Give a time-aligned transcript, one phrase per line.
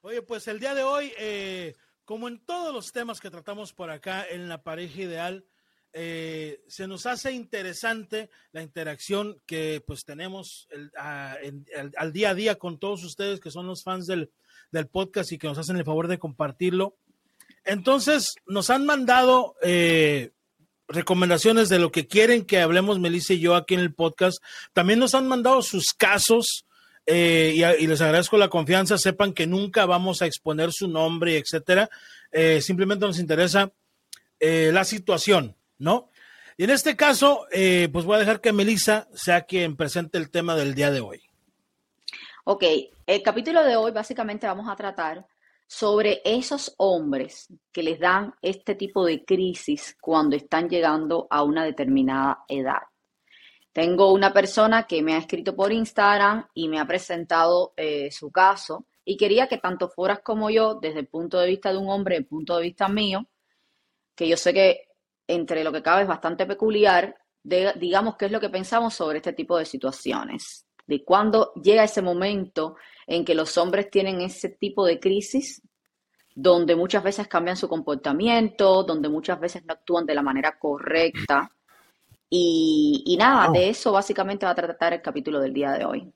[0.00, 3.90] Oye, pues el día de hoy, eh, como en todos los temas que tratamos por
[3.90, 5.44] acá en la pareja ideal,
[5.94, 10.66] eh, se nos hace interesante la interacción que pues tenemos
[10.96, 14.30] al día a día con todos ustedes que son los fans del,
[14.90, 16.96] podcast y que nos hacen el favor de compartirlo.
[17.64, 20.32] Entonces, nos han mandado eh,
[20.94, 24.42] recomendaciones de lo que quieren que hablemos Melissa y yo aquí en el podcast.
[24.72, 26.64] También nos han mandado sus casos
[27.06, 28.98] eh, y, les agradezco la confianza.
[28.98, 31.88] Sepan que nunca vamos a exponer su nombre, etcétera.
[32.60, 33.72] simplemente nos interesa
[34.40, 35.56] la situación.
[35.82, 36.10] ¿no?
[36.56, 40.30] Y en este caso, eh, pues voy a dejar que Melissa sea quien presente el
[40.30, 41.20] tema del día de hoy.
[42.44, 42.64] Ok,
[43.06, 45.26] el capítulo de hoy básicamente vamos a tratar
[45.72, 51.64] sobre esos hombres que les dan este tipo de crisis cuando están llegando a una
[51.64, 52.82] determinada edad.
[53.72, 58.30] Tengo una persona que me ha escrito por Instagram y me ha presentado eh, su
[58.30, 61.88] caso y quería que tanto fueras como yo, desde el punto de vista de un
[61.88, 63.26] hombre, el punto de vista mío,
[64.14, 64.82] que yo sé que
[65.26, 69.18] entre lo que cabe es bastante peculiar, de, digamos, qué es lo que pensamos sobre
[69.18, 72.76] este tipo de situaciones, de cuándo llega ese momento
[73.06, 75.62] en que los hombres tienen ese tipo de crisis,
[76.34, 81.50] donde muchas veces cambian su comportamiento, donde muchas veces no actúan de la manera correcta.
[82.28, 86.12] Y, nada, de eso básicamente va a tratar el capítulo del día de hoy.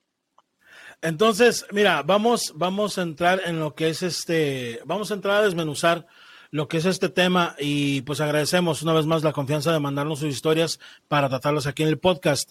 [1.00, 5.44] Entonces, mira, vamos, vamos a entrar en lo que es este, vamos a entrar a
[5.44, 6.06] desmenuzar
[6.50, 10.20] lo que es este tema y pues agradecemos una vez más la confianza de mandarnos
[10.20, 12.50] sus historias para tratarlas aquí en el podcast.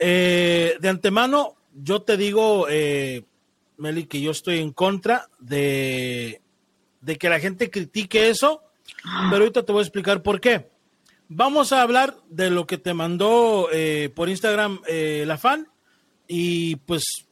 [0.00, 3.24] Eh, de antemano, yo te digo, eh,
[3.76, 6.40] Meli, que yo estoy en contra de,
[7.00, 8.62] de que la gente critique eso,
[9.30, 10.70] pero ahorita te voy a explicar por qué.
[11.28, 15.68] Vamos a hablar de lo que te mandó eh, por Instagram la fan
[16.26, 17.28] y pues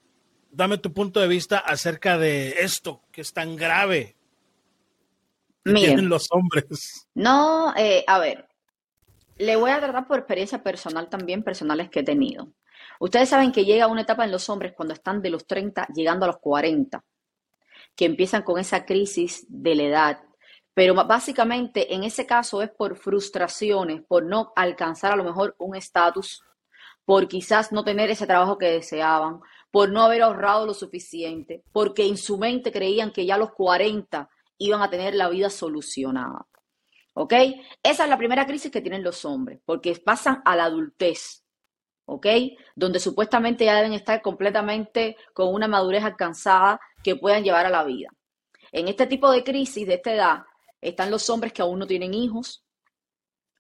[0.53, 4.15] dame tu punto de vista acerca de esto que es tan grave
[5.73, 7.07] Miren, los hombres.
[7.15, 8.49] No, eh, a ver,
[9.37, 12.49] le voy a tratar por experiencia personal también, personales que he tenido.
[13.01, 16.25] Ustedes saben que llega una etapa en los hombres cuando están de los 30 llegando
[16.25, 17.05] a los 40,
[17.95, 20.21] que empiezan con esa crisis de la edad.
[20.75, 25.75] Pero básicamente en ese caso es por frustraciones, por no alcanzar a lo mejor un
[25.75, 26.45] estatus,
[27.05, 32.07] por quizás no tener ese trabajo que deseaban, por no haber ahorrado lo suficiente, porque
[32.07, 34.29] en su mente creían que ya a los 40
[34.59, 36.47] iban a tener la vida solucionada.
[37.15, 37.33] ¿Ok?
[37.83, 41.45] Esa es la primera crisis que tienen los hombres, porque pasan a la adultez.
[42.11, 42.27] ¿Ok?
[42.75, 47.85] Donde supuestamente ya deben estar completamente con una madurez alcanzada que puedan llevar a la
[47.85, 48.09] vida.
[48.73, 50.39] En este tipo de crisis de esta edad
[50.81, 52.65] están los hombres que aún no tienen hijos,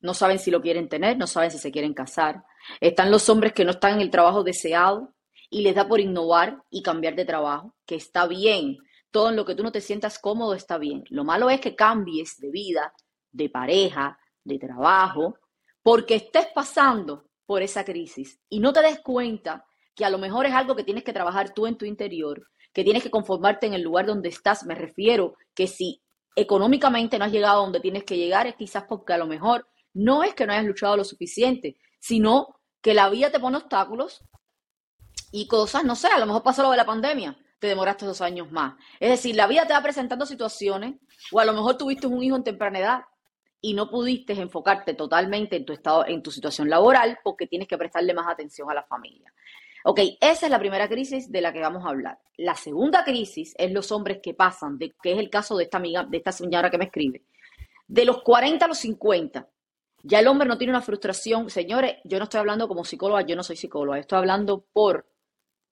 [0.00, 2.42] no saben si lo quieren tener, no saben si se quieren casar.
[2.80, 5.14] Están los hombres que no están en el trabajo deseado
[5.50, 8.78] y les da por innovar y cambiar de trabajo, que está bien,
[9.10, 11.04] todo en lo que tú no te sientas cómodo está bien.
[11.10, 12.94] Lo malo es que cambies de vida,
[13.30, 15.38] de pareja, de trabajo,
[15.82, 19.64] porque estés pasando por esa crisis y no te des cuenta
[19.94, 22.84] que a lo mejor es algo que tienes que trabajar tú en tu interior, que
[22.84, 24.66] tienes que conformarte en el lugar donde estás.
[24.66, 26.02] Me refiero que si
[26.36, 29.66] económicamente no has llegado a donde tienes que llegar, es quizás porque a lo mejor
[29.94, 34.22] no es que no hayas luchado lo suficiente, sino que la vida te pone obstáculos
[35.32, 38.20] y cosas, no sé, a lo mejor pasó lo de la pandemia te demoraste dos
[38.20, 38.74] años más.
[39.00, 40.94] Es decir, la vida te va presentando situaciones,
[41.32, 43.00] o a lo mejor tuviste un hijo en temprana edad
[43.60, 47.78] y no pudiste enfocarte totalmente en tu estado, en tu situación laboral, porque tienes que
[47.78, 49.32] prestarle más atención a la familia.
[49.84, 52.18] Ok, esa es la primera crisis de la que vamos a hablar.
[52.36, 56.04] La segunda crisis es los hombres que pasan, que es el caso de esta amiga,
[56.04, 57.22] de esta señora que me escribe.
[57.86, 59.48] De los 40 a los 50,
[60.02, 61.48] ya el hombre no tiene una frustración.
[61.48, 65.06] Señores, yo no estoy hablando como psicóloga, yo no soy psicóloga, estoy hablando por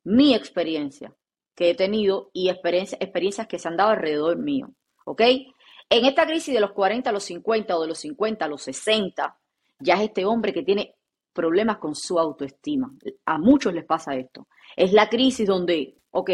[0.04, 1.14] mi experiencia
[1.54, 4.72] que he tenido y experiencias que se han dado alrededor mío.
[5.04, 5.22] ¿Ok?
[5.88, 8.62] En esta crisis de los 40 a los 50 o de los 50 a los
[8.62, 9.38] 60,
[9.78, 10.96] ya es este hombre que tiene
[11.32, 12.92] problemas con su autoestima.
[13.24, 14.48] A muchos les pasa esto.
[14.74, 16.30] Es la crisis donde, ok,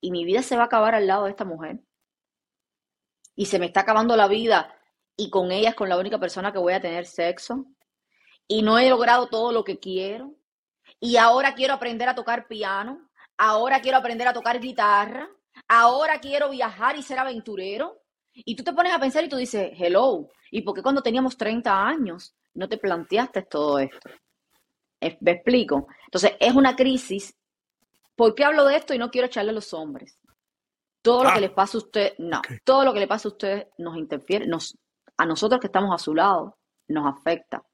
[0.00, 1.80] ¿y mi vida se va a acabar al lado de esta mujer?
[3.36, 4.74] Y se me está acabando la vida
[5.16, 7.66] y con ella es con la única persona que voy a tener sexo.
[8.48, 10.34] Y no he logrado todo lo que quiero.
[10.98, 13.10] Y ahora quiero aprender a tocar piano
[13.40, 15.28] ahora quiero aprender a tocar guitarra,
[15.66, 17.99] ahora quiero viajar y ser aventurero.
[18.32, 21.36] Y tú te pones a pensar y tú dices, hello, ¿y por qué cuando teníamos
[21.36, 24.10] 30 años no te planteaste todo esto?
[25.20, 25.88] ¿Me explico?
[26.04, 27.36] Entonces, es una crisis.
[28.14, 30.18] ¿Por qué hablo de esto y no quiero echarle a los hombres?
[31.02, 31.40] Todo lo que ah.
[31.40, 34.76] les pasa a usted, no, todo lo que le pasa a usted nos interfiere, nos,
[35.16, 37.64] a nosotros que estamos a su lado, nos afecta.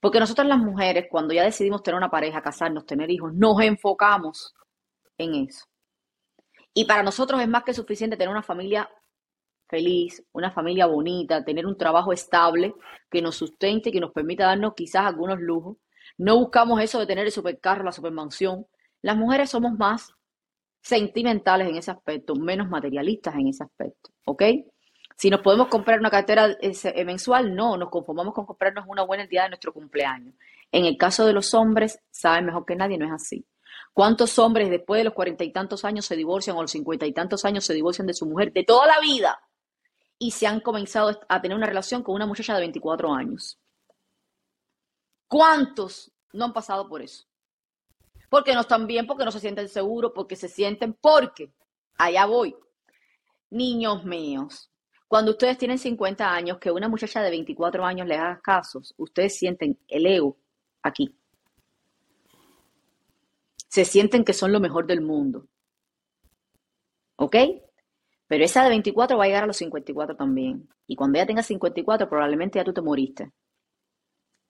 [0.00, 4.54] Porque nosotras las mujeres, cuando ya decidimos tener una pareja, casarnos, tener hijos, nos enfocamos
[5.16, 5.64] en eso.
[6.74, 8.90] Y para nosotros es más que suficiente tener una familia
[9.68, 12.74] feliz, una familia bonita, tener un trabajo estable
[13.10, 15.76] que nos sustente, que nos permita darnos quizás algunos lujos.
[16.18, 18.66] No buscamos eso de tener el supercarro, la supermansión.
[19.02, 20.14] Las mujeres somos más
[20.80, 24.42] sentimentales en ese aspecto, menos materialistas en ese aspecto, ¿ok?
[25.16, 29.24] Si nos podemos comprar una cartera eh, mensual, no, nos conformamos con comprarnos una buena
[29.24, 30.34] entidad de nuestro cumpleaños.
[30.70, 33.46] En el caso de los hombres, saben mejor que nadie, no es así.
[33.94, 37.12] ¿Cuántos hombres después de los cuarenta y tantos años se divorcian o los cincuenta y
[37.12, 39.40] tantos años se divorcian de su mujer de toda la vida?
[40.18, 43.58] Y se han comenzado a tener una relación con una muchacha de 24 años.
[45.28, 47.26] ¿Cuántos no han pasado por eso?
[48.30, 51.52] Porque no están bien, porque no se sienten seguros, porque se sienten, porque,
[51.96, 52.56] allá voy,
[53.50, 54.70] niños míos,
[55.08, 59.36] cuando ustedes tienen 50 años, que una muchacha de 24 años les haga casos, ustedes
[59.36, 60.36] sienten el ego
[60.82, 61.16] aquí.
[63.68, 65.46] Se sienten que son lo mejor del mundo.
[67.16, 67.36] ¿Ok?
[68.28, 70.68] Pero esa de 24 va a llegar a los 54 también.
[70.86, 73.32] Y cuando ella tenga 54, probablemente ya tú te moriste.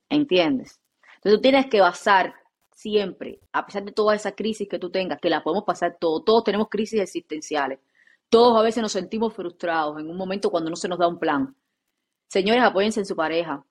[0.08, 0.80] ¿Entiendes?
[1.16, 2.34] Entonces tú tienes que basar
[2.72, 6.24] siempre, a pesar de toda esa crisis que tú tengas, que la podemos pasar todos,
[6.24, 7.80] todos tenemos crisis existenciales.
[8.28, 11.18] Todos a veces nos sentimos frustrados en un momento cuando no se nos da un
[11.18, 11.54] plan.
[12.28, 13.64] Señores, apóyense en su pareja.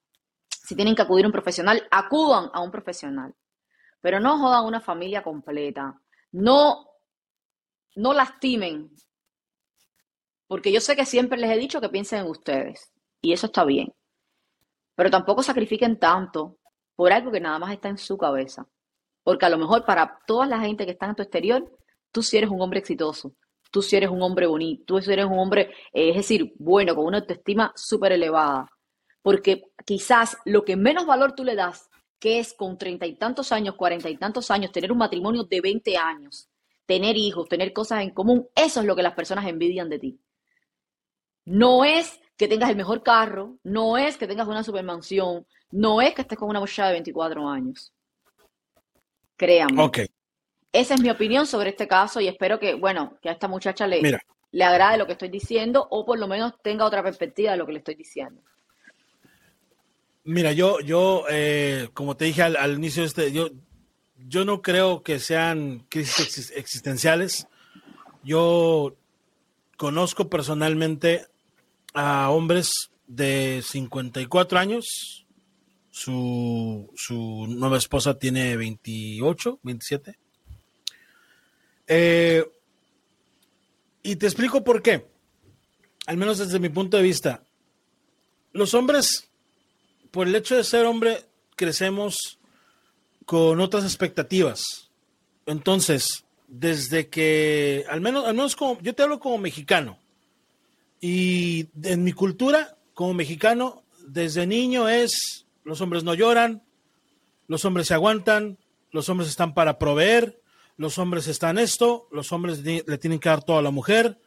[0.50, 3.36] Si tienen que acudir a un profesional, acudan a un profesional.
[4.02, 6.00] Pero no jodan una familia completa.
[6.32, 6.90] No,
[7.96, 8.92] no lastimen
[10.48, 12.92] porque yo sé que siempre les he dicho que piensen en ustedes.
[13.22, 13.94] Y eso está bien.
[14.96, 16.58] Pero tampoco sacrifiquen tanto
[16.96, 18.68] por algo que nada más está en su cabeza.
[19.24, 21.70] Porque a lo mejor para toda la gente que está en tu exterior,
[22.12, 23.34] tú sí eres un hombre exitoso.
[23.72, 24.84] Tú sí eres un hombre bonito.
[24.86, 28.70] Tú sí eres un hombre, eh, es decir, bueno, con una autoestima súper elevada.
[29.22, 31.90] Porque quizás lo que menos valor tú le das,
[32.20, 35.62] que es con treinta y tantos años, cuarenta y tantos años, tener un matrimonio de
[35.62, 36.48] 20 años,
[36.86, 40.20] tener hijos, tener cosas en común, eso es lo que las personas envidian de ti.
[41.46, 46.14] No es que tengas el mejor carro, no es que tengas una supermansión, no es
[46.14, 47.94] que estés con una muchacha de 24 años.
[49.38, 49.84] Créanme.
[49.84, 50.00] Ok.
[50.72, 53.88] Esa es mi opinión sobre este caso y espero que, bueno, que a esta muchacha
[53.88, 54.02] le,
[54.52, 57.66] le agrade lo que estoy diciendo o por lo menos tenga otra perspectiva de lo
[57.66, 58.42] que le estoy diciendo.
[60.26, 63.50] Mira, yo, yo, eh, como te dije al, inicio de este, yo,
[64.18, 67.48] yo no creo que sean crisis existenciales.
[68.24, 68.96] Yo
[69.78, 71.28] conozco personalmente
[71.96, 75.26] a hombres de 54 años.
[75.90, 80.20] Su, su nueva esposa tiene 28, 27.
[81.88, 82.46] Eh,
[84.04, 85.08] y te explico por qué.
[86.06, 87.44] Al menos desde mi punto de vista.
[88.52, 89.30] Los hombres,
[90.12, 91.26] por el hecho de ser hombre,
[91.56, 92.40] crecemos
[93.26, 94.92] con otras expectativas.
[95.46, 99.98] Entonces, desde que, al menos, al menos como, yo te hablo como mexicano.
[101.02, 106.64] Y en mi cultura, como mexicano, desde niño es, los hombres no lloran,
[107.48, 108.58] los hombres se aguantan,
[108.92, 110.40] los hombres están para proveer,
[110.78, 114.20] los hombres están esto, los hombres le tienen que dar todo a la mujer.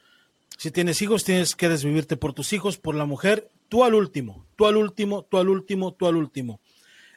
[0.56, 4.46] Si tienes hijos, tienes que desvivirte por tus hijos, por la mujer, tú al último,
[4.56, 6.60] tú al último, tú al último, tú al último.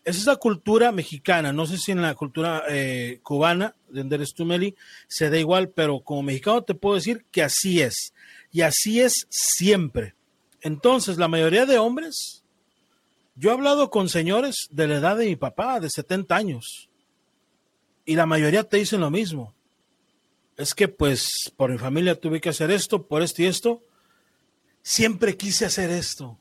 [0.03, 4.33] Esa es la cultura mexicana, no sé si en la cultura eh, cubana, de Anderes
[4.33, 4.75] Tumeli,
[5.07, 8.13] se da igual, pero como mexicano te puedo decir que así es.
[8.51, 10.13] Y así es siempre.
[10.61, 12.43] Entonces, la mayoría de hombres,
[13.35, 16.89] yo he hablado con señores de la edad de mi papá, de 70 años,
[18.05, 19.53] y la mayoría te dicen lo mismo.
[20.57, 23.81] Es que pues por mi familia tuve que hacer esto, por esto y esto.
[24.83, 26.37] Siempre quise hacer esto.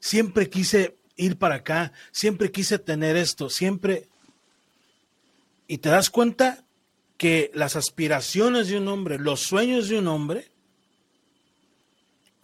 [0.00, 1.92] Siempre quise ir para acá.
[2.12, 3.48] Siempre quise tener esto.
[3.48, 4.08] Siempre...
[5.66, 6.64] Y te das cuenta
[7.16, 10.50] que las aspiraciones de un hombre, los sueños de un hombre,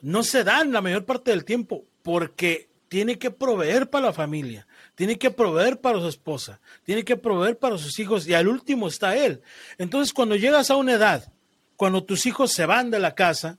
[0.03, 4.67] no se dan la mayor parte del tiempo porque tiene que proveer para la familia,
[4.95, 8.89] tiene que proveer para su esposa, tiene que proveer para sus hijos y al último
[8.89, 9.43] está él.
[9.79, 11.33] Entonces cuando llegas a una edad,
[11.77, 13.59] cuando tus hijos se van de la casa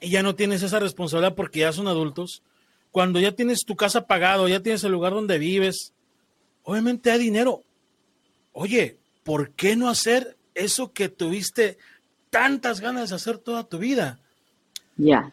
[0.00, 2.42] y ya no tienes esa responsabilidad porque ya son adultos,
[2.90, 5.92] cuando ya tienes tu casa pagado, ya tienes el lugar donde vives,
[6.62, 7.64] obviamente hay dinero.
[8.52, 11.76] Oye, ¿por qué no hacer eso que tuviste
[12.30, 14.20] tantas ganas de hacer toda tu vida?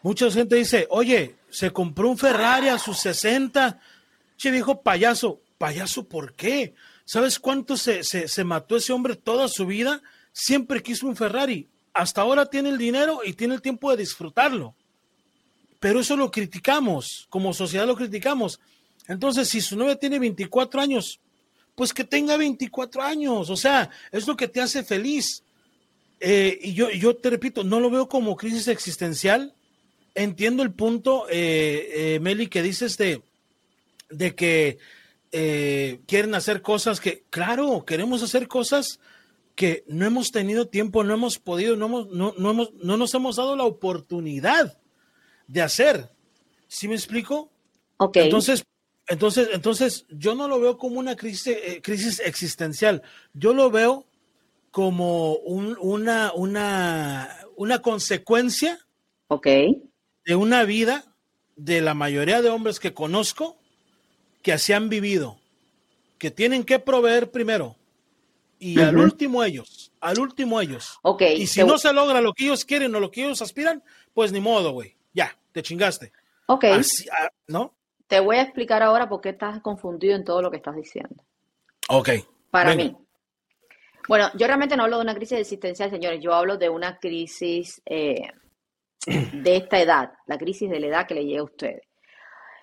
[0.02, 3.80] Mucha gente dice, oye, se compró un Ferrari a sus 60.
[4.36, 6.74] Che, dijo payaso, payaso, ¿por qué?
[7.04, 10.02] ¿Sabes cuánto se, se, mató ese hombre toda su vida?
[10.32, 11.68] Siempre quiso un Ferrari.
[11.92, 14.74] Hasta ahora tiene el dinero y tiene el tiempo de disfrutarlo.
[15.78, 18.60] Pero eso lo criticamos, como sociedad lo criticamos.
[19.08, 21.20] Entonces, si su novia tiene 24 años,
[21.74, 25.42] pues que tenga 24 años, o sea, es lo que te hace feliz.
[26.24, 29.54] Eh, y yo, yo te repito, no lo veo como crisis existencial.
[30.14, 33.22] Entiendo el punto, eh, eh, Meli, que dices de,
[34.08, 34.78] de que
[36.06, 39.00] quieren hacer cosas que, claro, queremos hacer cosas
[39.56, 43.14] que no hemos tenido tiempo, no hemos podido, no, hemos, no, no, hemos, no nos
[43.14, 44.78] hemos dado la oportunidad
[45.48, 46.10] de hacer.
[46.68, 47.50] ¿Sí me explico?
[47.96, 48.18] Ok.
[48.18, 48.62] Entonces,
[49.08, 53.02] entonces, entonces, yo no lo veo como una crisis, eh, crisis existencial.
[53.32, 54.06] Yo lo veo
[54.72, 58.78] como un, una, una, una consecuencia
[59.28, 59.82] okay.
[60.24, 61.14] de una vida
[61.54, 63.56] de la mayoría de hombres que conozco
[64.42, 65.38] que así han vivido,
[66.18, 67.76] que tienen que proveer primero
[68.58, 70.98] y al último ellos, al último ellos.
[71.02, 73.82] Okay, y si no se logra lo que ellos quieren o lo que ellos aspiran,
[74.14, 76.12] pues ni modo, güey, ya, te chingaste.
[76.46, 76.64] Ok.
[77.12, 77.74] Ah, ¿No?
[78.06, 81.24] Te voy a explicar ahora por qué estás confundido en todo lo que estás diciendo.
[81.88, 82.10] Ok.
[82.50, 82.96] Para mí.
[84.08, 86.20] Bueno, yo realmente no hablo de una crisis existencial, señores.
[86.22, 88.30] Yo hablo de una crisis eh,
[89.06, 91.82] de esta edad, la crisis de la edad que le llega a ustedes.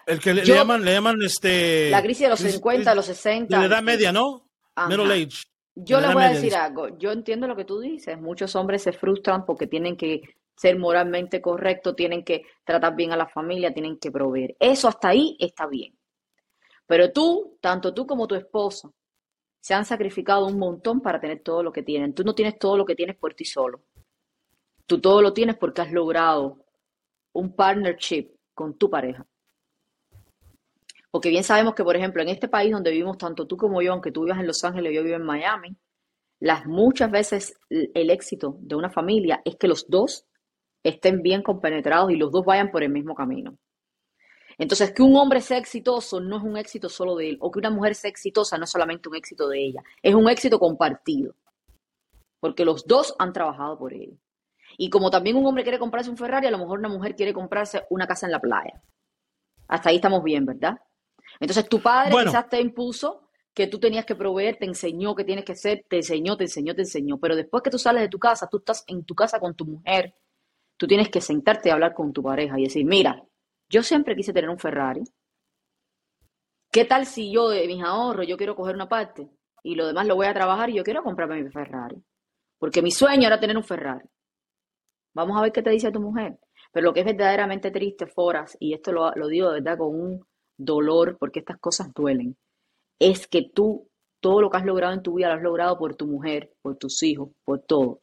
[0.05, 1.89] El que le, llaman, le llaman este.
[1.91, 3.55] La crisis de los 50, de los 60.
[3.55, 4.49] De la edad media, ¿no?
[4.87, 5.43] Middle age.
[5.75, 6.97] Yo le voy a decir algo.
[6.97, 8.19] Yo entiendo lo que tú dices.
[8.19, 10.21] Muchos hombres se frustran porque tienen que
[10.55, 14.57] ser moralmente correctos, tienen que tratar bien a la familia, tienen que proveer.
[14.59, 15.97] Eso hasta ahí está bien.
[16.85, 18.89] Pero tú, tanto tú como tu esposa,
[19.59, 22.13] se han sacrificado un montón para tener todo lo que tienen.
[22.13, 23.81] Tú no tienes todo lo que tienes por ti solo.
[24.85, 26.65] Tú todo lo tienes porque has logrado
[27.33, 29.25] un partnership con tu pareja.
[31.11, 33.91] Porque bien sabemos que, por ejemplo, en este país donde vivimos tanto tú como yo,
[33.93, 35.75] aunque tú vivas en Los Ángeles y yo vivo en Miami,
[36.39, 40.25] las muchas veces el éxito de una familia es que los dos
[40.83, 43.57] estén bien compenetrados y los dos vayan por el mismo camino.
[44.59, 47.59] Entonces, que un hombre sea exitoso no es un éxito solo de él, o que
[47.59, 51.33] una mujer sea exitosa no es solamente un éxito de ella, es un éxito compartido,
[52.39, 54.19] porque los dos han trabajado por él.
[54.77, 57.33] Y como también un hombre quiere comprarse un Ferrari, a lo mejor una mujer quiere
[57.33, 58.83] comprarse una casa en la playa.
[59.67, 60.77] Hasta ahí estamos bien, ¿verdad?
[61.39, 65.43] Entonces, tu padre quizás te impuso que tú tenías que proveer, te enseñó que tienes
[65.43, 67.17] que ser, te enseñó, te enseñó, te enseñó.
[67.19, 69.65] Pero después que tú sales de tu casa, tú estás en tu casa con tu
[69.65, 70.15] mujer,
[70.79, 73.21] Tú tienes que sentarte y hablar con tu pareja y decir, mira,
[73.69, 75.03] yo siempre quise tener un Ferrari.
[76.71, 79.29] ¿Qué tal si yo de mis ahorros yo quiero coger una parte
[79.63, 82.03] y lo demás lo voy a trabajar y yo quiero comprarme mi Ferrari?
[82.57, 84.07] Porque mi sueño era tener un Ferrari.
[85.13, 86.39] Vamos a ver qué te dice tu mujer.
[86.71, 89.99] Pero lo que es verdaderamente triste, Foras, y esto lo, lo digo de verdad con
[89.99, 90.25] un
[90.57, 92.37] dolor, porque estas cosas duelen,
[92.99, 95.95] es que tú todo lo que has logrado en tu vida lo has logrado por
[95.95, 98.01] tu mujer, por tus hijos, por todo,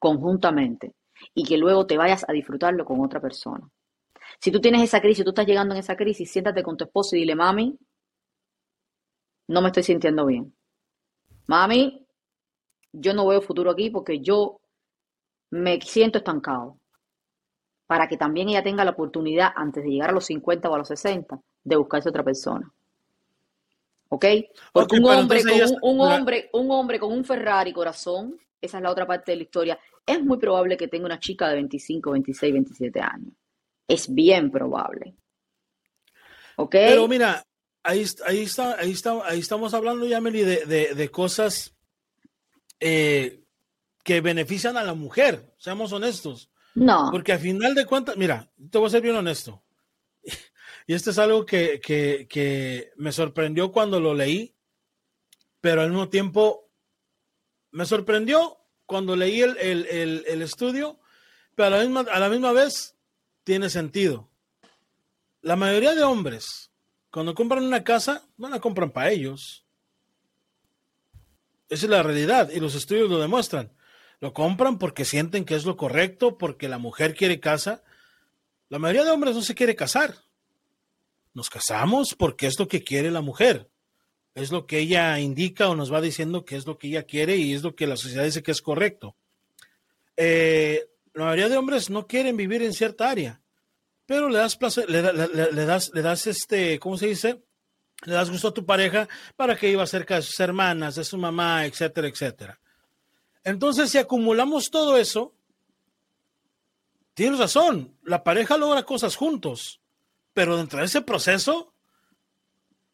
[0.00, 0.94] conjuntamente
[1.34, 3.68] y que luego te vayas a disfrutarlo con otra persona.
[4.40, 7.16] Si tú tienes esa crisis, tú estás llegando en esa crisis, siéntate con tu esposo
[7.16, 7.78] y dile, mami,
[9.48, 10.54] no me estoy sintiendo bien.
[11.46, 12.06] Mami,
[12.92, 14.60] yo no veo futuro aquí porque yo
[15.50, 16.78] me siento estancado.
[17.86, 20.78] Para que también ella tenga la oportunidad, antes de llegar a los 50 o a
[20.78, 22.72] los 60, de buscarse otra persona.
[24.08, 24.24] ¿Ok?
[24.72, 25.52] Porque un, hombre con
[25.82, 29.42] un, hombre, un hombre con un Ferrari corazón, esa es la otra parte de la
[29.44, 33.32] historia, es muy probable que tenga una chica de 25, 26, 27 años.
[33.88, 35.16] Es bien probable.
[36.56, 36.72] ¿Ok?
[36.72, 37.46] Pero mira,
[37.82, 41.74] ahí, ahí, está, ahí, está, ahí estamos hablando, Yameli, de, de, de cosas
[42.80, 43.42] eh,
[44.02, 46.50] que benefician a la mujer, seamos honestos.
[46.74, 47.08] No.
[47.10, 49.62] Porque al final de cuentas, mira, te voy a ser bien honesto.
[50.88, 54.54] Y esto es algo que, que, que me sorprendió cuando lo leí,
[55.60, 56.70] pero al mismo tiempo
[57.72, 61.00] me sorprendió cuando leí el, el, estudio,
[61.56, 62.95] pero a la, misma, a la misma vez
[63.46, 64.28] tiene sentido.
[65.40, 66.72] La mayoría de hombres,
[67.12, 69.64] cuando compran una casa, no la compran para ellos.
[71.68, 73.72] Esa es la realidad y los estudios lo demuestran.
[74.18, 77.84] Lo compran porque sienten que es lo correcto, porque la mujer quiere casa.
[78.68, 80.16] La mayoría de hombres no se quiere casar.
[81.32, 83.70] Nos casamos porque es lo que quiere la mujer
[84.36, 87.36] es lo que ella indica o nos va diciendo que es lo que ella quiere
[87.36, 89.16] y es lo que la sociedad dice que es correcto.
[90.14, 93.40] Eh, la mayoría de hombres no quieren vivir en cierta área,
[94.04, 97.42] pero le das placer, le, das, le das este, ¿cómo se dice?
[98.04, 101.16] Le das gusto a tu pareja para que iba cerca de sus hermanas, de su
[101.16, 102.60] mamá, etcétera, etcétera.
[103.42, 105.34] Entonces, si acumulamos todo eso,
[107.14, 109.80] tienes razón, la pareja logra cosas juntos,
[110.34, 111.72] pero dentro de ese proceso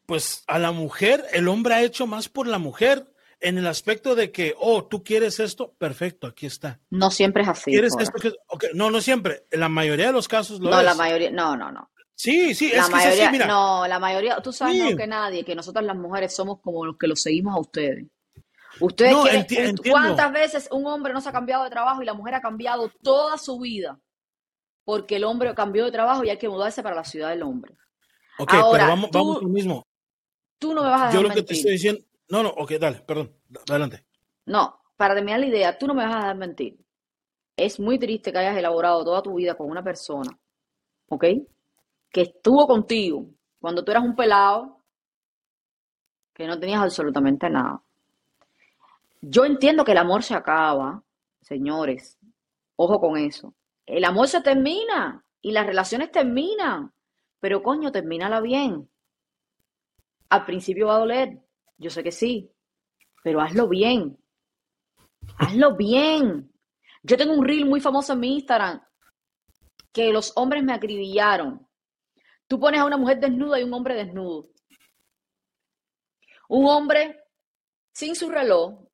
[0.06, 3.11] pues a la mujer, el hombre ha hecho más por la mujer
[3.42, 6.80] en el aspecto de que, oh, tú quieres esto, perfecto, aquí está.
[6.90, 7.70] No siempre es así.
[7.72, 8.16] ¿Quieres esto?
[8.74, 9.44] No, no siempre.
[9.50, 11.90] En la mayoría de los casos lo No, la mayoría, no, no, no.
[12.14, 13.46] Sí, sí, La es que es mayoría, así, mira.
[13.46, 14.96] no, la mayoría, tú sabes Sí.
[14.96, 18.06] que nadie que nosotras las mujeres somos como los que los seguimos a ustedes.
[18.80, 19.90] Ustedes No, quieren, enti-.
[19.90, 22.90] ¿cuántas veces un hombre no se ha cambiado de trabajo y la mujer ha cambiado
[23.02, 23.98] toda su vida?
[24.84, 27.74] Porque el hombre cambió de trabajo y hay que mudarse para la ciudad del hombre.
[28.38, 29.86] Ok, Ahora, pero vamos, tú- vamos lo mismo.
[30.58, 32.02] Tú no me vas a Yo dejar lo que te estoy diciendo.
[32.32, 33.30] No, no, ok, dale, perdón.
[33.68, 34.06] Adelante.
[34.46, 36.78] No, para terminar la idea, tú no me vas a dejar mentir.
[37.54, 40.30] Es muy triste que hayas elaborado toda tu vida con una persona,
[41.10, 41.24] ¿ok?
[42.10, 43.26] Que estuvo contigo
[43.60, 44.82] cuando tú eras un pelado,
[46.32, 47.82] que no tenías absolutamente nada.
[49.20, 51.04] Yo entiendo que el amor se acaba,
[51.42, 52.18] señores.
[52.76, 53.54] Ojo con eso.
[53.84, 56.94] El amor se termina y las relaciones terminan,
[57.40, 58.88] pero coño, termínala bien.
[60.30, 61.38] Al principio va a doler,
[61.82, 62.50] yo sé que sí,
[63.22, 64.18] pero hazlo bien.
[65.38, 66.52] Hazlo bien.
[67.02, 68.80] Yo tengo un reel muy famoso en mi Instagram
[69.92, 71.66] que los hombres me acribillaron.
[72.46, 74.48] Tú pones a una mujer desnuda y un hombre desnudo.
[76.48, 77.24] Un hombre
[77.92, 78.86] sin su reloj,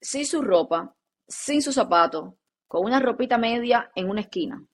[0.00, 0.96] sin su ropa,
[1.28, 2.34] sin sus zapatos,
[2.66, 4.64] con una ropita media en una esquina.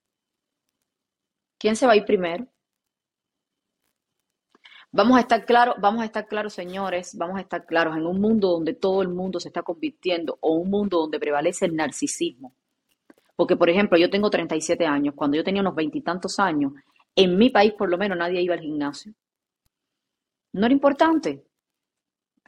[1.59, 2.47] ¿Quién se va a ir primero?
[4.97, 8.19] Vamos a estar claros, vamos a estar claros, señores, vamos a estar claros en un
[8.19, 12.55] mundo donde todo el mundo se está convirtiendo o un mundo donde prevalece el narcisismo.
[13.37, 16.73] Porque, por ejemplo, yo tengo 37 años, cuando yo tenía unos veintitantos años,
[17.15, 19.13] en mi país por lo menos nadie iba al gimnasio.
[20.55, 21.45] No era importante.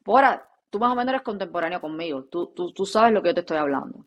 [0.07, 3.35] Ahora, tú más o menos eres contemporáneo conmigo, tú, tú, tú sabes lo que yo
[3.35, 4.07] te estoy hablando.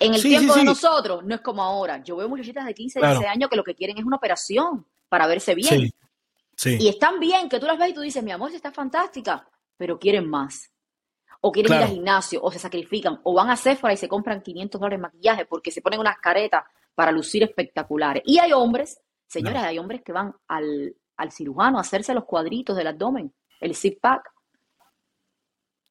[0.00, 0.66] En el Sí, tiempo sí, de sí.
[0.66, 2.02] nosotros, no es como ahora.
[2.02, 3.14] Yo veo muchachitas de 15, Claro.
[3.14, 5.92] 16 años que lo que quieren es una operación para verse bien.
[6.56, 6.78] Sí.
[6.80, 9.48] Y están bien, que tú las ves y tú dices, mi amor, si está fantástica,
[9.76, 10.70] pero quieren más.
[11.42, 14.42] O quieren ir al gimnasio, o se sacrifican, o van a Sephora y se compran
[14.42, 18.22] 500 dólares de maquillaje porque se ponen unas caretas para lucir espectaculares.
[18.26, 22.76] Y hay hombres, señores, hay hombres que van al, al cirujano a hacerse los cuadritos
[22.76, 24.32] del abdomen, el zip pack.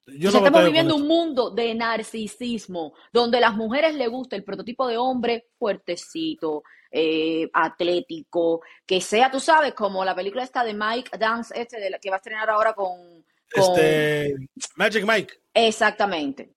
[0.07, 4.43] Yo no estamos viviendo un mundo de narcisismo, donde a las mujeres les gusta el
[4.43, 6.63] prototipo de hombre fuertecito,
[6.98, 11.90] eh, atlético, que sea, tú sabes, como la película esta de Mike Dance, este de
[11.90, 13.77] la que va a estrenar ahora con, con...
[13.77, 14.34] Este,
[14.77, 15.34] Magic Mike.
[15.53, 16.53] Exactamente.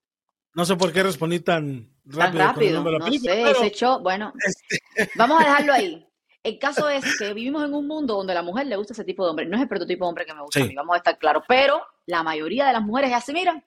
[0.54, 3.04] No sé por qué respondí tan Tan rápido, con el rápido, nombre de la no
[3.04, 4.32] película, sé, pero ese show, bueno,
[5.16, 6.06] vamos a dejarlo ahí.
[6.44, 9.04] El caso es que vivimos en un mundo donde a la mujer le gusta ese
[9.04, 9.46] tipo de hombre.
[9.46, 11.42] No es el prototipo de hombre que me gusta a mí, vamos a estar claros.
[11.48, 13.62] Pero la mayoría de las mujeres es así, mira.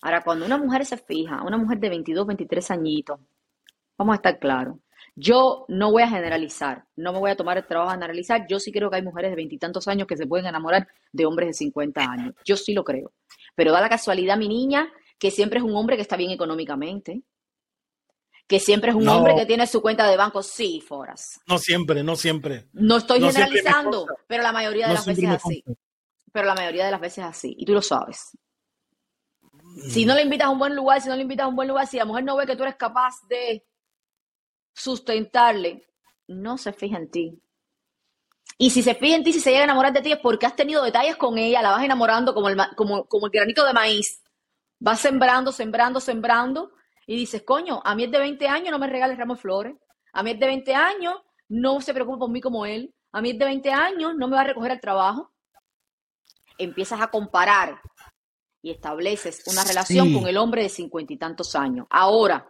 [0.00, 3.20] Ahora, cuando una mujer se fija, una mujer de 22, 23 añitos,
[3.98, 4.76] vamos a estar claros.
[5.16, 8.46] Yo no voy a generalizar, no me voy a tomar el trabajo de generalizar.
[8.48, 11.48] Yo sí creo que hay mujeres de veintitantos años que se pueden enamorar de hombres
[11.48, 12.34] de 50 años.
[12.44, 13.12] Yo sí lo creo.
[13.54, 17.22] Pero da la casualidad, mi niña, que siempre es un hombre que está bien económicamente,
[18.46, 19.16] que siempre es un No.
[19.18, 21.40] hombre que tiene su cuenta de banco, sí, Foras.
[21.46, 22.68] no siempre, no siempre.
[22.72, 25.64] No estoy No generalizando, pero la mayoría de No las veces es así.
[26.32, 27.54] Pero la mayoría de las veces es así.
[27.58, 28.36] Y tú lo sabes.
[29.42, 29.80] Mm.
[29.90, 31.68] Si no le invitas a un buen lugar, si no le invitas a un buen
[31.68, 33.64] lugar, si la mujer no ve que tú eres capaz de
[34.74, 35.86] sustentarle,
[36.28, 37.42] no se fija en ti.
[38.58, 40.46] Y si se fija en ti, si se llega a enamorar de ti, es porque
[40.46, 43.64] has tenido detalles con ella, la vas enamorando como el, ma- como, como el granito
[43.64, 44.22] de maíz.
[44.78, 46.72] Vas sembrando, sembrando, sembrando,
[47.06, 49.76] y dices, coño, a mí es de 20 años, no me regales ramos de flores.
[50.12, 51.14] A mí es de 20 años,
[51.48, 52.94] no se preocupa por mí como él.
[53.12, 55.32] A mí es de 20 años, no me va a recoger el trabajo.
[56.58, 57.80] Empiezas a comparar
[58.62, 60.14] y estableces una relación Sí.
[60.14, 61.86] con el hombre de cincuenta y tantos años.
[61.88, 62.49] Ahora,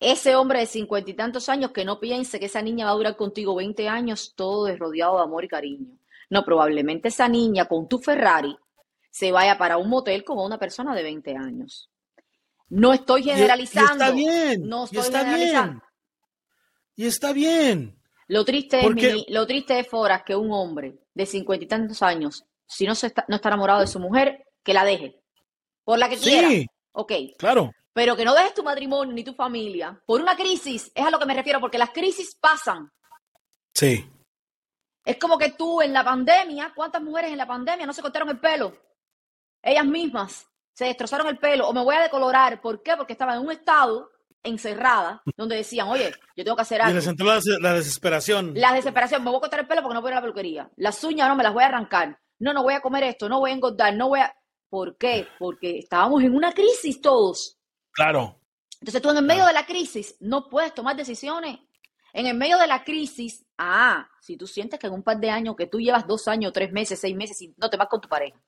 [0.00, 2.96] ese hombre de cincuenta y tantos años que no piense que esa niña va a
[2.96, 5.96] durar contigo 20 años, todo es rodeado de amor y cariño.
[6.28, 8.56] No, probablemente esa niña con tu Ferrari
[9.10, 11.88] se vaya para un motel como una persona de 20 años.
[12.68, 13.92] No estoy Y- y generalizando.
[14.04, 14.68] está bien.
[14.68, 15.72] No y estoy está generalizando.
[15.72, 15.82] bien.
[16.96, 17.98] Y está bien.
[18.28, 21.68] Lo triste es, Porque- Mini, lo triste es, Foras, que un hombre de cincuenta y
[21.68, 25.20] tantos años, si no, se está, no está enamorado de su mujer, que la deje.
[25.84, 26.48] Por la que quiera.
[26.48, 27.12] Sí, Ok.
[27.38, 27.70] claro.
[27.96, 30.92] Pero que no dejes tu matrimonio ni tu familia por una crisis.
[30.94, 32.92] Es a lo que me refiero, porque las crisis pasan.
[33.74, 34.06] Sí.
[35.02, 38.28] Es como que tú en la pandemia, ¿cuántas mujeres en la pandemia no se cortaron
[38.28, 38.76] el pelo?
[39.62, 42.60] Ellas mismas se destrozaron el pelo o me voy a decolorar.
[42.60, 42.98] ¿Por qué?
[42.98, 44.10] Porque estaban en un estado
[44.42, 46.96] encerrada donde decían, oye, yo tengo que hacer Y algo.
[46.96, 48.52] les entró la, la desesperación.
[48.56, 50.70] La desesperación, me voy a cortar el pelo porque no puedo ir a la peluquería.
[50.76, 52.20] Las uñas no me las voy a arrancar.
[52.40, 54.36] No, no voy a comer esto, no voy a engordar, no voy a...
[54.68, 55.26] ¿Por qué?
[55.38, 57.55] Porque estábamos en una crisis todos.
[57.96, 58.38] Claro.
[58.80, 61.58] Entonces tú en el medio de la crisis no puedes tomar decisiones.
[62.12, 65.30] En el medio de la crisis, ah, si tú sientes que en un par de
[65.30, 68.00] años, que tú llevas dos años, tres meses, seis meses y no te vas con
[68.00, 68.40] tu pareja,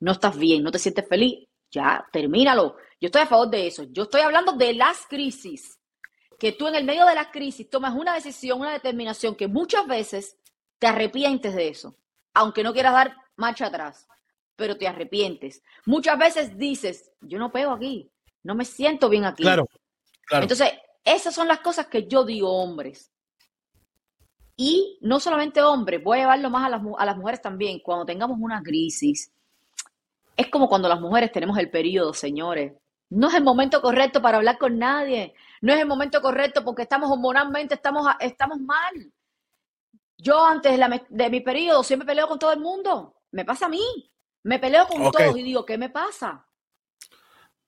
[0.00, 2.76] no estás bien, no te sientes feliz, ya, termínalo.
[3.00, 3.84] Yo estoy a favor de eso.
[3.90, 5.78] Yo estoy hablando de las crisis.
[6.38, 9.86] Que tú en el medio de la crisis tomas una decisión, una determinación que muchas
[9.86, 10.36] veces
[10.78, 11.96] te arrepientes de eso,
[12.34, 14.08] aunque no quieras dar marcha atrás,
[14.56, 15.62] pero te arrepientes.
[15.86, 18.11] Muchas veces dices, yo no pego aquí,
[18.42, 19.42] no me siento bien aquí.
[19.42, 19.68] Claro,
[20.26, 20.44] claro.
[20.44, 20.72] Entonces,
[21.04, 23.10] esas son las cosas que yo digo, hombres.
[24.56, 27.80] Y no solamente hombres, voy a llevarlo más a las, a las mujeres también.
[27.80, 29.32] Cuando tengamos una crisis,
[30.36, 32.74] es como cuando las mujeres tenemos el periodo, señores.
[33.10, 35.34] No es el momento correcto para hablar con nadie.
[35.60, 39.12] No es el momento correcto porque estamos hormonalmente, estamos, estamos mal.
[40.16, 40.78] Yo antes
[41.08, 43.16] de, mi periodo siempre peleo con todo el mundo.
[43.32, 43.82] Me pasa a mí.
[44.44, 46.46] Me peleo con todos y digo, ¿qué me pasa?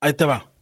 [0.01, 0.54] Ahí te va.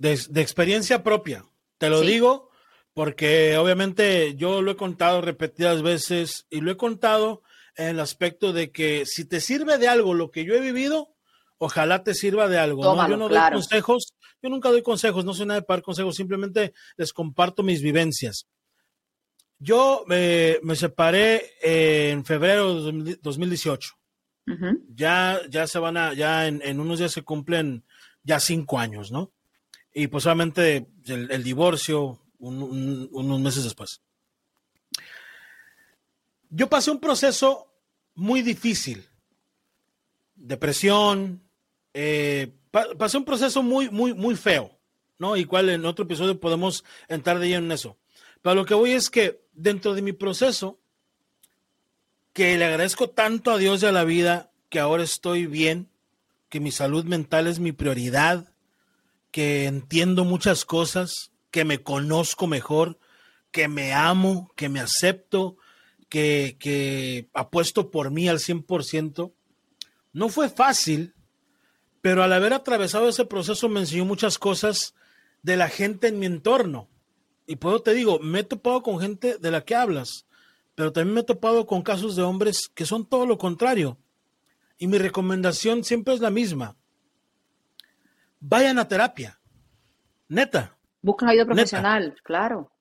[0.00, 1.44] De, experiencia propia.
[1.76, 2.50] Te lo digo
[2.94, 7.42] porque obviamente yo lo he contado repetidas veces y lo he contado
[7.76, 11.14] en el aspecto de que si te sirve de algo lo que yo he vivido,
[11.58, 12.82] ojalá te sirva de algo.
[12.82, 16.72] Yo no doy consejos, yo nunca doy consejos, no soy nada de par consejos, simplemente
[16.96, 18.48] les comparto mis vivencias.
[19.58, 23.90] Yo me separé en febrero de 2018.
[24.94, 27.84] Ya, ya se van a, ya en, unos días se cumplen
[28.22, 29.32] ya cinco años, ¿no?
[29.92, 34.00] Y pues el, divorcio unos meses después.
[36.48, 37.72] Yo pasé un proceso
[38.14, 39.08] muy difícil.
[40.34, 41.42] Depresión,
[41.94, 44.78] eh, pasé un proceso muy, muy, muy feo,
[45.18, 45.36] ¿no?
[45.36, 47.98] Y cual en otro episodio podemos entrar de lleno en eso.
[48.42, 50.80] Pero lo que voy es que dentro de mi proceso,
[52.32, 55.88] que le agradezco tanto a Dios y a la vida, que ahora estoy bien,
[56.48, 58.52] que mi salud mental es mi prioridad,
[59.30, 62.98] que entiendo muchas cosas, que me conozco mejor,
[63.50, 65.56] que me amo, que me acepto,
[66.08, 69.32] que, que apuesto por mí al 100%.
[70.12, 71.14] No fue fácil,
[72.00, 74.94] pero al haber atravesado ese proceso me enseñó muchas cosas
[75.42, 76.88] de la gente en mi entorno.
[77.46, 80.26] Y puedo te digo, me he topado con gente de la que hablas,
[80.74, 83.98] pero también me he topado con casos de hombres que son todo lo contrario.
[84.78, 86.76] Y mi recomendación siempre es la misma.
[88.40, 89.38] Vayan a terapia.
[90.28, 90.76] Neta.
[91.02, 92.72] Buscan ayuda profesional, claro.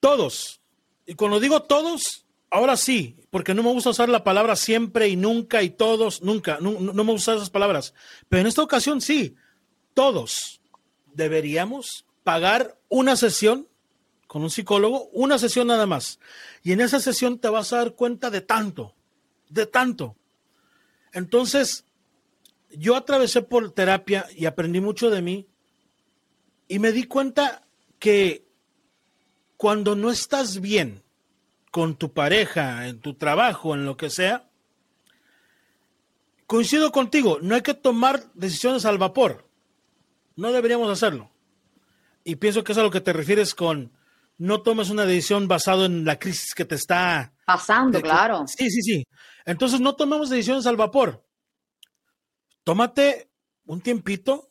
[0.00, 0.60] Todos.
[1.06, 5.16] Y cuando digo todos, ahora sí, porque no me gusta usar la palabra siempre y
[5.16, 6.58] nunca y todos, nunca.
[6.60, 7.94] No, no me gusta esas palabras.
[8.28, 9.36] Pero en esta ocasión sí.
[9.94, 10.60] Todos
[11.12, 13.68] deberíamos pagar una sesión
[14.26, 16.18] con un psicólogo, una sesión nada más.
[16.62, 18.96] Y en esa sesión te vas a dar cuenta de tanto,
[19.48, 20.16] de tanto.
[21.12, 21.84] Entonces,
[22.76, 25.48] yo atravesé por terapia y aprendí mucho de mí
[26.68, 27.66] y me di cuenta
[27.98, 28.46] que
[29.56, 31.02] cuando no estás bien
[31.70, 34.48] con tu pareja, en tu trabajo, en lo que sea,
[36.46, 39.48] coincido contigo, no hay que tomar decisiones al vapor.
[40.36, 41.30] No deberíamos hacerlo.
[42.24, 43.92] Y pienso que es a lo que te refieres con
[44.38, 48.44] no tomes una decisión basado en la crisis que te está pasando, claro.
[48.46, 49.06] Sí, sí, sí.
[49.44, 51.23] Entonces no tomemos decisiones al vapor.
[52.64, 53.30] Tómate
[53.66, 54.50] un tiempito,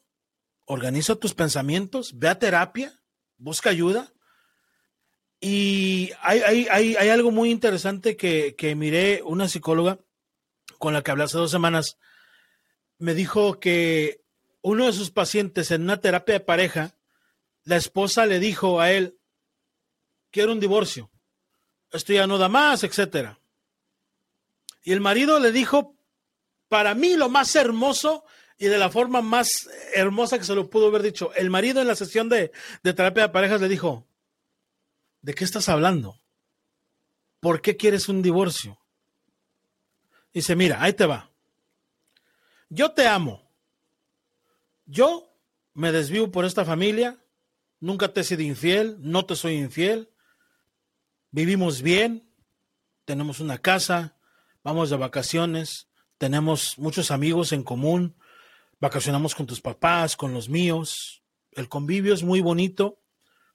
[0.66, 3.02] organiza tus pensamientos, ve a terapia,
[3.38, 4.14] busca ayuda.
[5.40, 10.00] Y hay, hay, hay, algo muy interesante que, que miré una psicóloga
[10.78, 11.98] con la que hablé hace dos semanas.
[12.98, 14.24] Me dijo que
[14.62, 16.96] uno de sus pacientes en una terapia de pareja,
[17.66, 19.18] la esposa le dijo a él,
[20.32, 21.12] quiero un divorcio,
[21.92, 23.40] esto ya no da más, etcétera.
[24.84, 25.96] Y el marido le dijo,
[26.74, 28.26] para mí lo más hermoso
[28.58, 31.88] y de la forma más hermosa que se lo pudo haber dicho, el marido en
[31.88, 34.08] la sesión de, terapia de parejas le dijo,
[35.22, 36.20] ¿de qué estás hablando?
[37.40, 38.80] ¿Por qué quieres un divorcio?
[40.34, 41.30] Dice, mira, ahí te va.
[42.70, 43.48] Yo te amo.
[44.88, 45.32] Yo
[45.76, 47.24] me desvío por esta familia.
[47.80, 48.98] Nunca te he sido infiel.
[49.00, 50.10] No te soy infiel
[51.34, 52.30] vivimos bien,
[53.06, 54.16] tenemos una casa,
[54.64, 55.88] vamos de vacaciones,
[56.24, 58.16] tenemos muchos amigos en común,
[58.80, 62.98] vacacionamos con tus papás, con los míos, el convivio es muy bonito,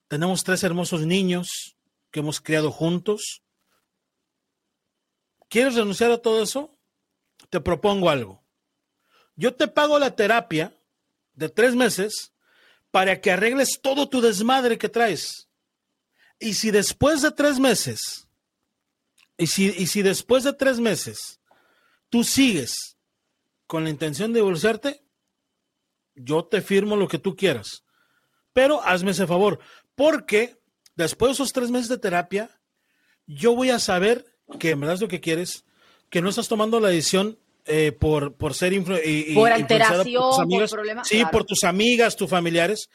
[0.07, 1.79] tenemos tres hermosos niños
[2.11, 3.43] que hemos criado juntos.
[5.49, 6.77] ¿Quieres renunciar a todo eso?
[7.49, 8.45] Te propongo algo.
[9.35, 10.79] Yo te pago la terapia
[11.33, 12.35] de tres meses
[12.91, 15.49] para que arregles todo tu desmadre que traes.
[16.39, 18.29] Y si después de tres meses,
[19.39, 21.38] y si, y si después de tres meses
[22.11, 22.97] tú sigues
[23.67, 25.03] con la intención de divorciarte,
[26.15, 27.85] yo te firmo lo que tú quieras.
[28.53, 29.61] Pero hazme ese favor,
[29.95, 30.57] porque
[30.97, 32.51] después de esos tres meses de terapia,
[33.27, 34.25] yo voy a saber
[34.59, 35.65] que en verdad es lo que quieres,
[36.11, 38.81] que no estás tomando la decisión eh, por, por ser y,
[39.35, 41.09] por alteración, por, amigas, problemas.
[41.09, 42.89] Sí, por tus amigas, tus familiares.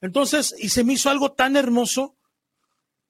[0.00, 2.16] Entonces, y se me hizo algo tan hermoso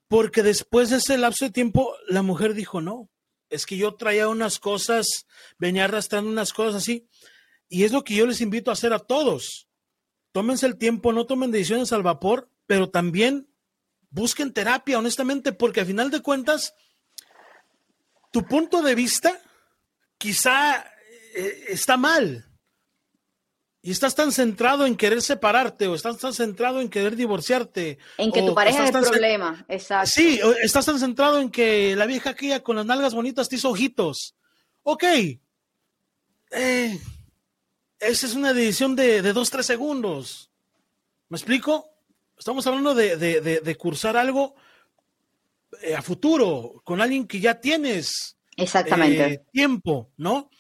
[0.09, 3.09] porque después de ese lapso de tiempo, la mujer dijo, no,
[3.51, 5.27] es que yo traía unas cosas,
[5.59, 7.09] venía arrastrando unas cosas así.
[7.69, 9.69] Y es lo que yo les invito a hacer a todos.
[10.33, 13.49] Tómense el tiempo, no tomen decisiones al vapor, pero también
[14.11, 16.75] busquen terapia, honestamente, porque al final de cuentas,
[18.33, 19.41] tu punto de vista
[20.19, 20.85] quizá
[21.35, 22.46] eh, está mal.
[23.87, 27.99] Y estás tan centrado en querer separarte o estás tan centrado en querer divorciarte.
[28.19, 30.11] En que tu pareja es el problema, exacto.
[30.13, 33.71] Sí, estás tan centrado en que la vieja aquella con las nalgas bonitas te hizo
[33.71, 34.35] ojitos.
[34.83, 35.05] Ok.
[36.51, 36.99] Eh,
[38.01, 40.51] esa es una decisión de, dos, tres segundos.
[41.29, 41.89] ¿Me explico?
[42.37, 44.57] Estamos hablando de, cursar algo
[45.81, 48.37] eh, a futuro con alguien que ya tienes.
[48.57, 49.25] Exactamente.
[49.27, 50.51] Eh, tiempo, ¿no?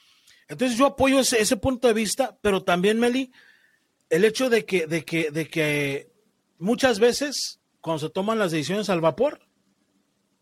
[0.48, 3.32] Entonces yo apoyo ese, punto de vista, pero también, Meli,
[4.10, 6.10] el hecho de que, de que, de que
[6.58, 9.40] muchas veces cuando se toman las decisiones al vapor,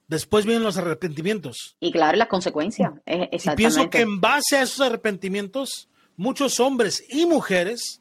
[0.08, 1.76] después vienen los arrepentimientos.
[1.78, 2.92] Y claro, las consecuencias.
[3.06, 8.00] Y pienso que en base a esos arrepentimientos, muchos hombres y mujeres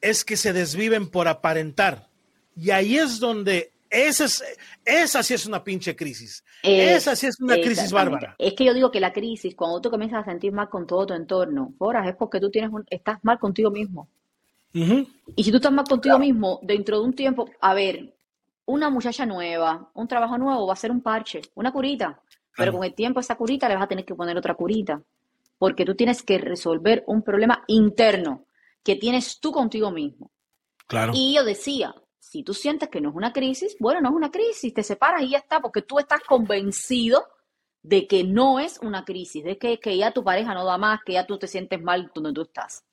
[0.00, 2.08] es que se desviven por aparentar.
[2.56, 4.44] Y ahí es donde esa, es,
[4.84, 6.44] esa sí es una pinche crisis.
[6.62, 8.36] esa sí es una crisis bárbara.
[8.38, 11.06] Es que yo digo que la crisis, cuando tú comienzas a sentir mal con todo
[11.06, 14.08] tu entorno, horas es porque tú tienes estás mal contigo mismo.
[14.72, 18.14] Y si tú estás mal contigo mismo, dentro de un tiempo, a ver,
[18.66, 22.20] una muchacha nueva, un trabajo nuevo va a ser un parche, una curita.
[22.56, 25.02] Pero con el tiempo esa curita le vas a tener que poner otra curita.
[25.58, 28.46] Porque tú tienes que resolver un problema interno
[28.82, 30.30] que tienes tú contigo mismo.
[30.86, 31.12] Claro.
[31.14, 31.94] Y yo decía,
[32.30, 35.22] si tú sientes que no es una crisis, bueno, no es una crisis, te separas
[35.22, 37.26] y ya está, porque tú estás convencido
[37.82, 41.00] de que no es una crisis, de que, que ya tu pareja no da más,
[41.04, 42.84] que ya tú te sientes mal donde tú estás.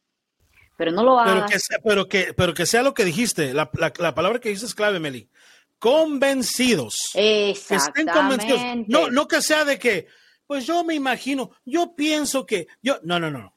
[0.75, 1.35] Pero no lo hagas.
[1.35, 4.69] Pero que sea, pero que, pero que sea lo que dijiste, la, palabra que dices
[4.69, 5.29] es clave, Meli.
[5.77, 6.95] Convencidos.
[7.13, 8.85] Exactamente.
[8.87, 10.07] No, no que sea de que,
[10.47, 13.53] pues yo me imagino, yo pienso que, yo, no, no, no.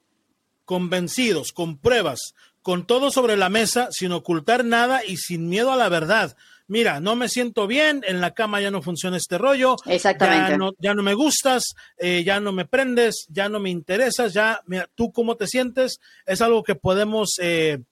[0.66, 5.76] Convencidos, con pruebas, con todo sobre la mesa, sin ocultar nada y sin miedo a
[5.76, 6.36] la verdad.
[6.70, 10.56] Mira, no me siento bien, en la cama ya no funciona este rollo, Exactamente.
[10.78, 14.88] Ya, no, me gustas, eh, ya no me prendes, ya no me interesas, ya, mira,
[14.94, 17.82] tú cómo te sientes, es algo que podemos eh,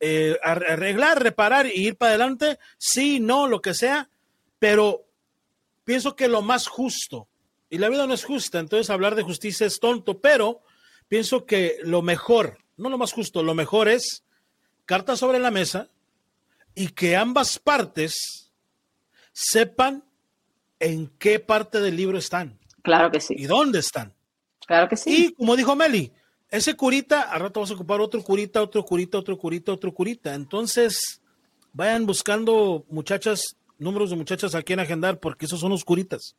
[0.00, 4.10] eh, arreglar, reparar y ir para adelante, sí, no, lo que sea,
[4.58, 5.06] pero
[5.84, 7.28] pienso que lo más justo,
[7.70, 10.60] y la vida no es justa, entonces hablar de justicia es tonto, pero
[11.08, 14.24] pienso que lo mejor, no lo más justo, lo mejor es
[14.84, 15.88] cartas sobre la mesa
[16.74, 18.52] y que ambas partes
[19.32, 20.04] sepan
[20.78, 22.58] en qué parte del libro están.
[22.82, 23.34] Claro que sí.
[23.36, 24.12] Y dónde están.
[24.66, 25.26] Claro que sí.
[25.26, 26.12] Y como dijo Meli,
[26.50, 30.34] ese curita, al rato vas a ocupar otro curita, otro curita, otro curita, otro curita.
[30.34, 31.20] Entonces,
[31.72, 36.36] vayan buscando muchachas, números de muchachas a quien agendar, porque esos son los curitas.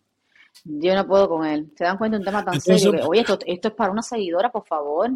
[0.63, 1.71] Yo no puedo con él.
[1.78, 3.08] ¿Se dan cuenta de un tema tan serio?
[3.08, 5.12] oye, esto, esto es para una seguidora, por favor.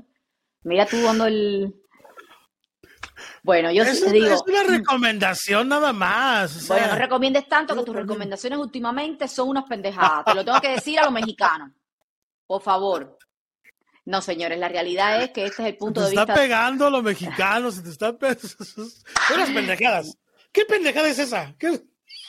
[0.64, 1.74] Mira tú dando el.
[3.44, 4.28] Bueno, yo te digo.
[4.28, 6.68] Es una recomendación nada más.
[6.68, 10.26] bueno, no recomiendes tanto que tus recomendaciones últimamente son unas pendejadas.
[10.26, 11.72] Te lo tengo que decir a los mexicanos.
[12.46, 13.18] Por favor.
[14.06, 16.26] No, señores, la realidad es que este es el punto de vista.
[16.26, 20.18] Te está pegando a los mexicanos, te están unas pendejadas.
[20.52, 21.56] ¿Qué pendejada es esa?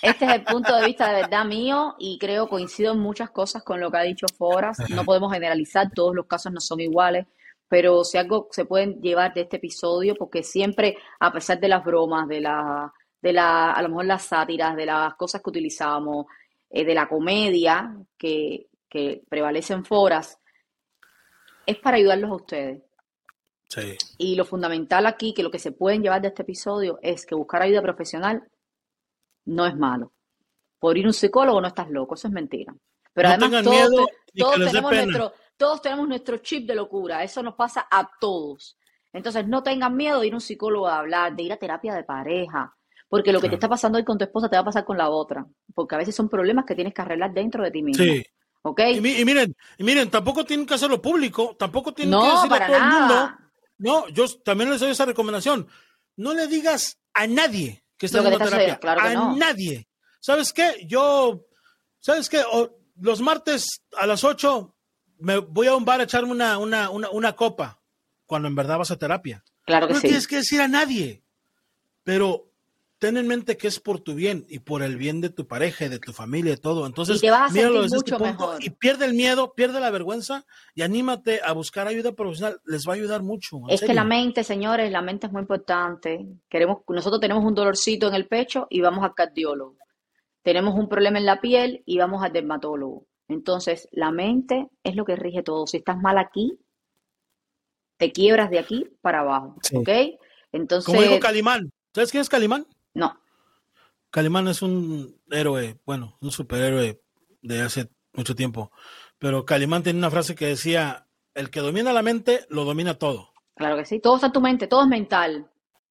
[0.03, 3.63] Este es el punto de vista de verdad mío y creo coincido en muchas cosas
[3.63, 4.79] con lo que ha dicho Foras.
[4.91, 7.27] No podemos generalizar, todos los casos no son iguales
[7.73, 11.83] pero si algo se pueden llevar de este episodio, porque siempre, a pesar de las
[11.83, 16.27] bromas, de la, de la, a lo mejor las sátiras, de las cosas que utilizamos,
[16.69, 20.39] eh, de la comedia que, que prevalece en foras,
[21.65, 22.83] es para ayudarlos a ustedes.
[23.71, 23.97] Sí.
[24.19, 27.35] Y lo fundamental aquí, que lo que se pueden llevar de este episodio es que
[27.35, 28.47] buscar ayuda profesional
[29.47, 30.13] no es malo.
[30.79, 32.77] Por ir a un psicólogo no estás loco, eso es mentira.
[33.15, 34.07] Pero además todos,
[34.37, 35.33] todos tenemos nuestro,
[35.63, 38.77] todos tenemos nuestro chip de locura, eso nos pasa a todos.
[39.13, 41.95] Entonces, no tengan miedo de ir a un psicólogo a hablar, de ir a terapia
[41.95, 42.77] de pareja,
[43.09, 44.99] porque lo que te está pasando hoy con tu esposa te va a pasar con
[44.99, 48.03] la otra, porque a veces son problemas que tienes que arreglar dentro de ti mismo.
[48.03, 48.25] Sí.
[48.63, 48.81] ¿Ok?
[48.93, 52.77] Y, miren, y miren, tampoco tienen que hacerlo público, tampoco tienen que decirle a todo
[52.77, 53.31] el mundo.
[53.79, 55.69] No, yo también les doy esa recomendación.
[56.17, 58.81] No le digas a nadie que está en terapia.
[58.83, 59.87] a nadie.
[60.19, 60.85] ¿Sabes qué?
[60.89, 61.47] Yo,
[62.01, 62.43] ¿sabes qué?
[63.01, 64.75] los martes a las 8
[65.23, 67.81] me voy a un bar a echarme una, una, una, copa,
[68.27, 69.45] cuando en verdad vas a terapia.
[69.65, 71.23] Claro que no tienes que decir a nadie,
[72.03, 72.53] pero
[72.99, 75.87] ten en mente que es por tu bien y por el bien de tu pareja
[75.87, 76.87] y de tu familia y todo.
[76.87, 78.63] Entonces, y te vas a sentir este mucho mejor.
[78.63, 82.61] y pierde el miedo, pierde la vergüenza y anímate a buscar ayuda profesional.
[82.65, 83.61] Les va a ayudar mucho.
[83.69, 86.27] Es que la mente, señores, la mente es muy importante.
[86.49, 89.77] Queremos, nosotros tenemos un dolorcito en el pecho y vamos al cardiólogo.
[90.43, 93.07] tenemos un problema en la piel y vamos al dermatólogo.
[93.29, 95.67] Entonces, la mente es lo que rige todo.
[95.67, 96.59] Si estás mal aquí,
[97.97, 99.89] te quiebras de aquí para abajo, ¿ok?
[100.51, 100.87] Entonces...
[100.87, 101.71] Como dijo Calimán.
[101.95, 102.67] ¿Sabes quién es Calimán?
[102.95, 103.19] No.
[104.11, 107.01] Calimán es un héroe, bueno, un superhéroe
[107.43, 108.71] de hace mucho tiempo.
[109.19, 113.33] Pero Calimán tiene una frase que decía, el que domina la mente, lo domina todo.
[113.55, 115.51] Claro que sí, todo está en tu mente, todo es mental,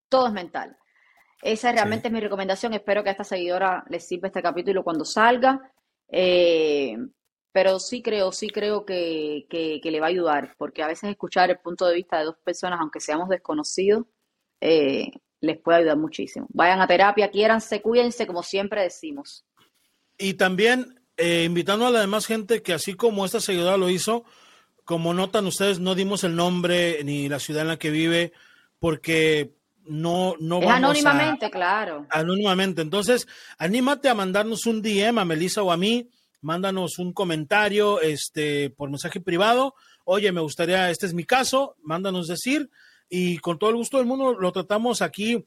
[0.09, 0.77] todo es mental.
[1.41, 2.73] Esa realmente es mi recomendación.
[2.73, 5.71] Espero que a esta seguidora les sirva este capítulo cuando salga.
[6.07, 6.97] Eh,
[7.51, 9.45] pero sí creo, sí creo que,
[9.83, 12.79] le va a ayudar, porque a veces escuchar el punto de vista de dos personas,
[12.79, 14.05] aunque seamos desconocidos,
[14.61, 15.11] eh,
[15.41, 16.47] les puede ayudar muchísimo.
[16.53, 19.45] Vayan a terapia, quiéranse, cuídense, como siempre decimos.
[20.17, 24.23] Y también eh, invitando a la demás gente que así como esta seguidora lo hizo,
[24.85, 28.33] como notan ustedes, no dimos el nombre ni la ciudad en la que vive,
[28.79, 29.53] porque
[29.85, 32.05] no, no es anónimamente, claro.
[32.09, 32.81] Anónimamente.
[32.81, 36.09] Entonces, anímate a mandarnos un DM a Melissa o a mí,
[36.41, 39.75] mándanos un comentario este, por mensaje privado.
[40.03, 42.69] Oye, me gustaría, este es mi caso, mándanos decir
[43.09, 45.45] y con todo el gusto del mundo lo tratamos aquí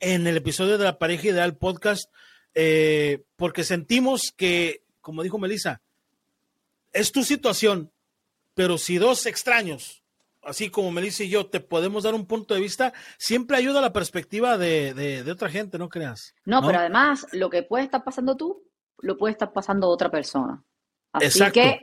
[0.00, 2.10] en el episodio de la pareja ideal podcast,
[2.54, 5.80] eh, porque sentimos que, como dijo Melissa,
[6.92, 7.92] es tu situación,
[8.54, 10.02] pero si dos extraños,
[10.42, 13.82] así como Melissa y yo, te podemos dar un punto de vista, siempre ayuda a
[13.82, 16.34] la perspectiva de, otra gente, no creas.
[16.44, 18.64] No, pero además, lo que puede estar pasando tú,
[19.02, 20.62] lo puede estar pasando otra persona.
[21.12, 21.80] Así que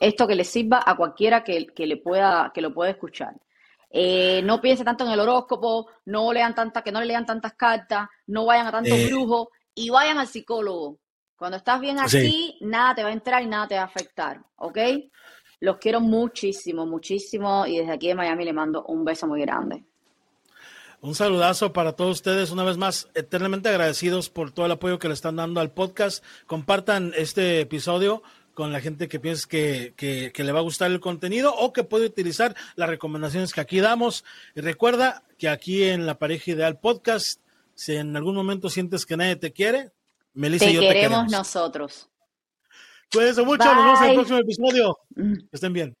[0.00, 3.34] esto que le sirva a cualquiera que, que, le pueda, que lo pueda escuchar.
[3.90, 7.52] Eh, no piense tanto en el horóscopo, no lean tantas, que no le lean tantas
[7.54, 9.06] cartas, no vayan a tantos eh.
[9.06, 10.98] brujos y vayan al psicólogo.
[11.36, 14.40] Cuando estás bien aquí, nada te va a entrar y nada te va a afectar,
[14.56, 14.78] ¿ok?
[15.60, 19.84] Los quiero muchísimo, muchísimo y desde aquí de Miami le mando un beso muy grande.
[21.04, 25.08] Un saludazo para todos ustedes, una vez más, eternamente agradecidos por todo el apoyo que
[25.08, 26.24] le están dando al podcast.
[26.46, 28.22] Compartan este episodio
[28.54, 32.06] con la gente que piensa que, le va a gustar el contenido o que puede
[32.06, 34.24] utilizar las recomendaciones que aquí damos.
[34.54, 37.38] Y recuerda que aquí en la pareja ideal podcast,
[37.74, 39.90] si en algún momento sientes que nadie te quiere,
[40.32, 42.08] Melissa y yo queremos te queremos nosotros.
[43.12, 44.98] Cuídense mucho, nos vemos en el próximo episodio.
[45.16, 45.34] Mm.
[45.34, 45.94] Que estén bien.